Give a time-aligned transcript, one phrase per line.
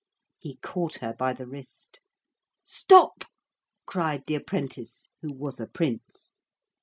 [0.39, 2.01] He caught her by the wrist.
[2.65, 3.25] 'Stop,'
[3.85, 6.33] cried the apprentice, who was a Prince.